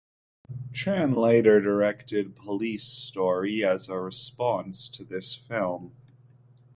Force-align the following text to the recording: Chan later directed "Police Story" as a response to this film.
Chan 0.73 1.11
later 1.11 1.61
directed 1.61 2.35
"Police 2.35 2.85
Story" 2.85 3.63
as 3.63 3.87
a 3.87 3.99
response 3.99 4.89
to 4.89 5.03
this 5.03 5.35
film. 5.35 5.93